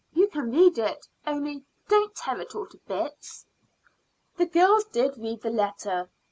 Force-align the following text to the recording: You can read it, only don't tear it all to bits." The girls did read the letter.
You 0.13 0.27
can 0.29 0.49
read 0.49 0.79
it, 0.79 1.05
only 1.27 1.63
don't 1.87 2.15
tear 2.15 2.39
it 2.41 2.55
all 2.55 2.65
to 2.69 2.77
bits." 2.87 3.45
The 4.35 4.47
girls 4.47 4.85
did 4.85 5.15
read 5.17 5.43
the 5.43 5.51
letter. 5.51 6.09